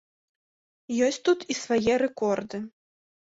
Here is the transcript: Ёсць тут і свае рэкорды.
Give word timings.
Ёсць 1.07 1.19
тут 1.29 1.45
і 1.55 1.57
свае 1.61 1.93
рэкорды. 2.05 2.63